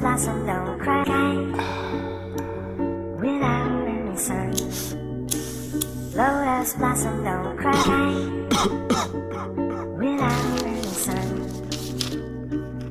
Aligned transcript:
blossom 0.00 0.46
don't 0.46 0.78
cry 0.80 1.04
without 3.20 3.86
any 3.86 4.16
sun. 4.16 4.50
Lotus 6.14 6.72
blossom 6.74 7.22
don't 7.22 7.56
cry 7.58 7.84
without 9.98 10.62
any 10.64 10.82
sun. 10.82 11.28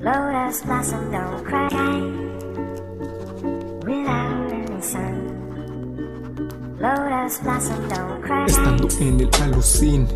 Lotus 0.02 0.62
blossom 0.62 1.12
don't 1.12 1.44
cry 1.46 2.39
Estando 8.48 8.88
en 9.02 9.20
el 9.20 9.30
alucin, 9.42 10.08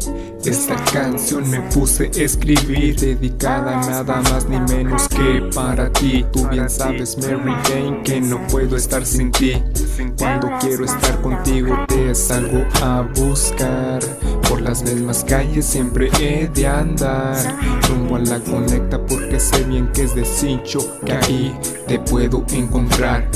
esta 0.46 0.75
canción 0.93 1.50
me 1.50 1.59
puse 1.59 2.05
a 2.05 2.23
escribir 2.23 2.97
Dedicada 2.97 3.82
nada 3.82 4.21
más 4.21 4.47
ni 4.47 4.57
menos 4.74 5.10
que 5.10 5.50
para 5.54 5.91
ti. 5.91 6.25
Tú 6.32 6.47
bien 6.47 6.69
sabes 6.69 7.18
Mary 7.18 7.54
Jane 7.65 8.02
que 8.04 8.21
no 8.21 8.39
puedo 8.47 8.78
estar 8.78 9.05
sin 9.05 9.29
ti. 9.33 9.61
Cuando 10.18 10.50
quiero 10.61 10.86
estar 10.86 11.19
contigo 11.19 11.78
te 11.89 12.15
salgo 12.15 12.64
a 12.82 13.02
buscar. 13.14 14.00
Por 14.47 14.61
las 14.61 14.83
mismas 14.83 15.25
calles 15.25 15.66
siempre 15.66 16.10
he 16.21 16.47
de 16.47 16.66
andar. 16.66 17.36
Rumbo 17.89 18.16
a 18.16 18.19
la 18.19 18.39
conecta 18.39 19.05
porque 19.05 19.38
sé 19.38 19.66
bien 19.66 19.91
que 19.91 20.04
es 20.04 20.16
de 20.16 20.24
cincho 20.24 20.80
Que 21.05 21.11
ahí 21.11 21.60
te 21.88 22.00
puedo 22.00 22.46
encontrar 22.54 23.27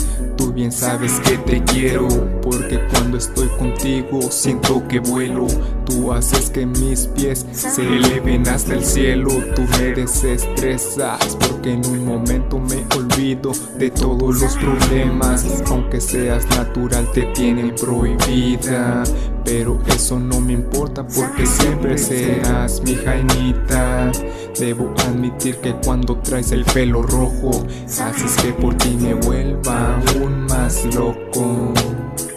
Tú 0.47 0.53
bien 0.53 0.71
sabes 0.71 1.19
que 1.25 1.37
te 1.39 1.61
quiero, 1.61 2.07
porque 2.41 2.79
cuando 2.89 3.17
estoy 3.17 3.49
contigo 3.59 4.21
siento 4.31 4.87
que 4.87 4.99
vuelo. 4.99 5.45
Tú 5.85 6.13
haces 6.13 6.49
que 6.49 6.65
mis 6.65 7.07
pies 7.07 7.45
se 7.51 7.81
eleven 7.81 8.47
hasta 8.47 8.75
el 8.75 8.85
cielo. 8.85 9.29
Tú 9.57 9.63
me 9.63 9.91
desestresas, 9.91 11.35
porque 11.35 11.73
en 11.73 11.85
un 11.85 12.05
momento 12.05 12.59
me 12.59 12.85
olvido 12.95 13.51
de 13.77 13.91
todos 13.91 14.39
los 14.39 14.55
problemas. 14.55 15.45
Aunque 15.65 15.99
seas 15.99 16.47
natural, 16.51 17.11
te 17.11 17.23
tienen 17.33 17.75
prohibida. 17.75 19.03
Pero 19.47 19.79
eso 19.87 20.19
no 20.19 20.41
me 20.41 20.51
importa 20.51 21.07
porque 21.07 21.45
siempre 21.45 21.97
serás 21.97 22.81
mi 22.81 22.95
jainita. 22.95 24.11
Debo 24.59 24.93
admitir 25.07 25.55
que 25.59 25.73
cuando 25.73 26.17
traes 26.17 26.51
el 26.51 26.65
pelo 26.65 27.01
rojo, 27.01 27.65
haces 27.85 28.35
que 28.41 28.51
por 28.51 28.75
ti 28.75 28.97
me 28.99 29.13
vuelva 29.13 29.95
aún 29.95 30.47
más 30.47 30.83
loco. 30.93 31.73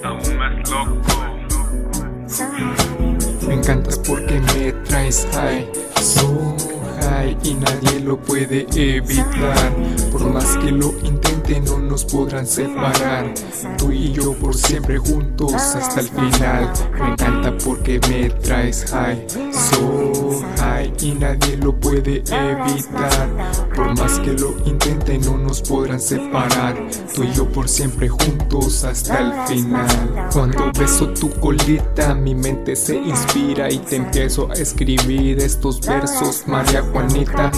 aún 0.04 0.38
más 0.38 0.70
loco. 0.70 1.00
Me 3.48 3.54
encantas 3.54 3.98
porque 3.98 4.40
me 4.54 4.70
traes 4.84 5.26
high, 5.32 5.68
so 6.00 6.54
high 7.00 7.36
y 7.42 7.54
nadie 7.54 7.98
lo 8.04 8.18
puede 8.18 8.68
evitar. 8.72 9.74
Por 10.12 10.32
más 10.32 10.56
que 10.58 10.70
lo 10.70 10.94
no 11.58 11.78
nos 11.78 12.04
podrán 12.04 12.46
separar. 12.46 13.34
Tú 13.76 13.90
y 13.90 14.12
yo 14.12 14.34
por 14.34 14.54
siempre 14.54 14.98
juntos 14.98 15.54
hasta 15.54 16.00
el 16.00 16.08
final. 16.08 16.72
Me 16.98 17.12
encanta 17.12 17.56
porque 17.64 17.98
me 18.08 18.30
traes 18.30 18.84
high, 18.90 19.26
so 19.52 20.42
high 20.58 20.92
y 21.00 21.12
nadie 21.12 21.56
lo 21.56 21.74
puede 21.74 22.18
evitar. 22.18 23.28
Por 23.74 23.98
más 23.98 24.20
que 24.20 24.32
lo 24.34 24.54
intenten 24.64 25.22
no 25.22 25.38
nos 25.38 25.60
podrán 25.62 26.00
separar. 26.00 26.76
Tú 27.14 27.24
y 27.24 27.32
yo 27.32 27.46
por 27.46 27.68
siempre 27.68 28.08
juntos 28.08 28.84
hasta 28.84 29.18
el 29.18 29.32
final. 29.48 30.28
Cuando 30.32 30.70
beso 30.78 31.08
tu 31.08 31.30
colita 31.40 32.14
mi 32.14 32.34
mente 32.34 32.76
se 32.76 32.96
inspira 32.96 33.70
y 33.70 33.78
te 33.78 33.96
empiezo 33.96 34.50
a 34.50 34.54
escribir 34.54 35.38
estos 35.38 35.80
versos 35.80 36.44
María 36.46 36.82
Juanita. 36.82 37.50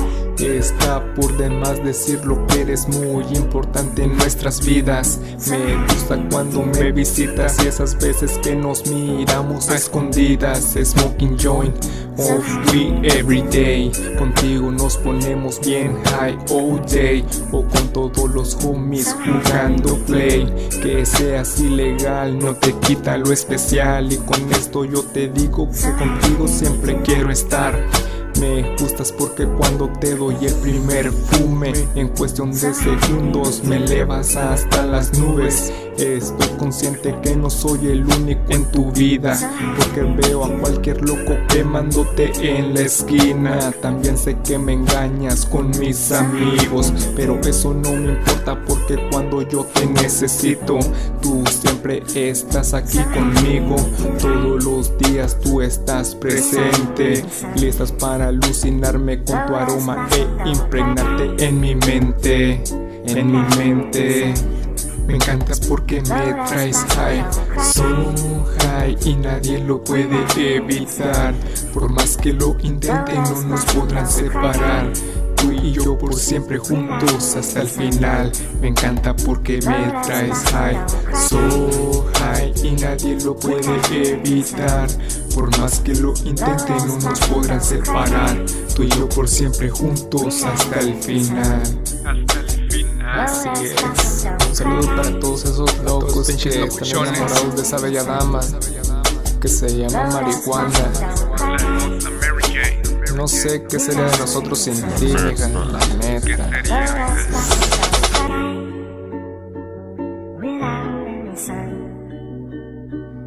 Está 0.43 1.15
por 1.15 1.37
demás 1.37 1.83
decir 1.85 2.25
lo 2.25 2.47
que 2.49 2.63
eres 2.63 2.89
muy 2.89 3.25
importante 3.37 4.03
en 4.03 4.17
nuestras 4.17 4.65
vidas. 4.65 5.21
Me 5.49 5.77
gusta 5.87 6.19
cuando 6.31 6.65
me 6.65 6.91
visitas 6.91 7.63
y 7.63 7.69
esas 7.69 7.97
veces 7.97 8.39
que 8.43 8.57
nos 8.57 8.85
miramos 8.89 9.69
a 9.69 9.77
escondidas. 9.77 10.77
Smoking 10.83 11.39
joint 11.39 11.77
of 12.19 12.73
we 12.73 13.01
every 13.05 13.43
day. 13.43 13.93
Contigo 14.19 14.73
nos 14.73 14.97
ponemos 14.97 15.61
bien 15.61 15.97
high 16.05 16.37
all 16.51 16.81
day. 16.87 17.25
O 17.53 17.63
con 17.63 17.93
todos 17.93 18.29
los 18.35 18.57
homies 18.65 19.15
jugando 19.25 19.97
play. 20.07 20.45
Que 20.83 21.07
seas 21.07 21.61
ilegal 21.61 22.37
no 22.39 22.57
te 22.57 22.73
quita 22.81 23.17
lo 23.17 23.33
especial. 23.33 24.13
Y 24.13 24.17
con 24.17 24.51
esto 24.51 24.85
yo 24.85 25.05
te 25.05 25.29
digo 25.29 25.71
que 25.71 25.93
contigo 25.93 26.49
siempre 26.49 27.01
quiero 27.03 27.31
estar. 27.31 27.79
Me 28.43 28.63
gustas 28.77 29.13
porque 29.13 29.47
cuando 29.47 29.89
te 30.01 30.17
doy 30.17 30.35
el 30.43 30.55
primer 30.55 31.13
fume 31.13 31.73
En 31.95 32.09
cuestión 32.09 32.51
de 32.51 32.75
segundos 32.75 33.63
me 33.63 33.77
elevas 33.77 34.35
hasta 34.35 34.85
las 34.85 35.17
nubes 35.17 35.73
Estoy 35.99 36.49
consciente 36.59 37.15
que 37.23 37.37
no 37.37 37.51
soy 37.51 37.89
el 37.89 38.05
único 38.05 38.43
en 38.49 38.65
tu 38.71 38.91
vida 38.93 39.39
Porque 39.77 40.03
veo 40.03 40.45
a 40.45 40.59
cualquier 40.59 41.03
loco 41.03 41.37
quemándote 41.49 42.33
en 42.43 42.75
la 42.75 42.81
esquina 42.83 43.73
También 43.81 44.17
sé 44.17 44.37
que 44.45 44.59
me 44.59 44.73
engañas 44.73 45.47
con 45.47 45.71
mis 45.79 46.13
amigos 46.13 46.93
Pero 47.15 47.41
eso 47.41 47.75
no 47.75 47.93
me 47.93 48.13
importa 48.13 48.59
porque 48.67 48.99
cuando 49.11 49.43
yo 49.43 49.65
te 49.65 49.87
necesito 49.87 50.79
Tú 51.21 51.45
siempre 51.49 52.03
estás 52.15 52.75
aquí 52.75 52.99
conmigo 53.15 53.77
Todos 54.21 54.65
los 54.65 54.99
días 54.99 55.39
tú 55.41 55.61
estás 55.61 56.15
presente 56.15 57.25
Listas 57.57 57.93
para 57.93 58.29
alucinarme 58.29 59.23
con 59.25 59.47
tu 59.47 59.55
aroma 59.55 60.09
e 60.13 60.49
impregnarte 60.49 61.47
en 61.47 61.61
mi 61.61 61.75
mente, 61.75 62.63
en 63.07 63.31
mi 63.31 63.43
mente. 63.57 64.35
Me 65.13 65.19
encantas 65.19 65.61
porque 65.61 66.01
me 66.01 66.33
traes 66.49 66.79
high, 66.97 67.23
so 67.63 67.85
high 68.61 68.97
y 69.05 69.15
nadie 69.17 69.59
lo 69.59 69.85
puede 69.85 70.25
evitar. 70.57 71.35
Por 71.75 71.91
más 71.91 72.17
que 72.17 72.33
lo 72.33 72.57
intenten 72.63 73.23
no 73.23 73.43
nos 73.43 73.63
podrán 73.67 74.09
separar. 74.11 74.91
Tú 75.37 75.53
y 75.53 75.73
yo 75.73 75.99
por 75.99 76.15
siempre 76.15 76.57
juntos 76.57 77.37
hasta 77.37 77.61
el 77.61 77.69
final. 77.69 78.33
Me 78.63 78.69
encanta 78.69 79.15
porque 79.15 79.57
me 79.59 79.93
traes 80.03 80.45
high, 80.51 80.79
so 81.29 82.11
high 82.15 82.55
y 82.65 82.71
nadie 82.81 83.21
lo 83.23 83.37
puede 83.37 84.13
evitar. 84.13 84.89
Por 85.35 85.55
más 85.59 85.81
que 85.81 85.95
lo 85.95 86.15
intenten 86.25 86.79
no 86.89 86.97
nos 86.97 87.21
podrán 87.29 87.63
separar. 87.63 88.47
Tú 88.75 88.85
y 88.85 88.89
yo 88.89 89.07
por 89.11 89.29
siempre 89.29 89.69
juntos 89.69 90.43
hasta 90.43 90.81
el 90.81 90.95
final. 90.95 91.61
Hasta 91.61 92.11
el 92.13 92.27
final. 92.27 92.52
Así 93.13 93.49
es. 93.65 93.75
Un 94.49 94.57
saludo 94.57 94.97
para 94.97 95.21
todos 95.21 95.45
esos 95.45 95.79
locos 95.85 96.27
que 96.27 96.65
están 96.65 97.07
enamorados 97.07 97.57
de 97.57 97.63
esa 97.63 97.79
bella 97.79 98.05
dama 98.05 98.41
que 99.41 99.49
se 99.49 99.77
llama 99.77 100.09
marihuana. 100.11 100.93
No 103.15 103.29
sé 103.29 103.65
qué 103.69 103.79
sería 103.79 104.05
de 104.05 104.19
nosotros 104.19 104.59
sin 104.59 104.81
ti, 104.95 105.07
mija, 105.07 105.49
la 105.49 105.79
¿Qué 105.79 106.37
neta. 106.37 106.51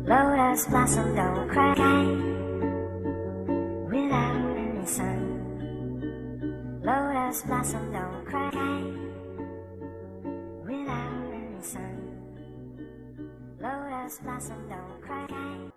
Lotus 0.07 0.67
blossom 0.67 1.15
don't 1.15 1.49
cry 1.49 1.73
without 3.89 4.55
any 4.55 4.85
sun. 4.85 5.19
Lotus 6.83 7.41
blossom 7.41 7.91
don't 7.91 8.25
cry 8.25 9.04
Lotus 14.05 14.19
blossom 14.19 14.69
don't 14.69 15.01
cry 15.01 15.71